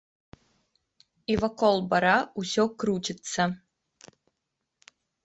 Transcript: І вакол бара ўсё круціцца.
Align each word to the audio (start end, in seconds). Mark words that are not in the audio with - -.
І 1.33 1.35
вакол 1.43 1.77
бара 1.91 2.15
ўсё 2.45 2.65
круціцца. 2.85 3.41